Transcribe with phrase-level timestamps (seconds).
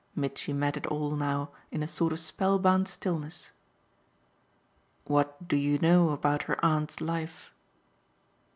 [0.15, 3.51] Mitchy met it all now in a sort of spellbound stillness.
[5.05, 7.51] "What do you know about her aunt's life?"